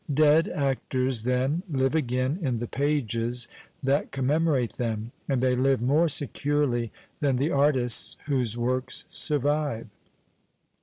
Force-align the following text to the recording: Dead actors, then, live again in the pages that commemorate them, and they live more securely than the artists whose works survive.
Dead 0.11 0.47
actors, 0.49 1.21
then, 1.21 1.61
live 1.69 1.93
again 1.93 2.39
in 2.41 2.57
the 2.57 2.65
pages 2.65 3.47
that 3.83 4.11
commemorate 4.11 4.77
them, 4.77 5.11
and 5.29 5.41
they 5.41 5.55
live 5.55 5.79
more 5.79 6.09
securely 6.09 6.91
than 7.19 7.35
the 7.35 7.51
artists 7.51 8.17
whose 8.25 8.57
works 8.57 9.05
survive. 9.09 9.85